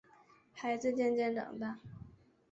[0.51, 1.77] 孩子渐渐长大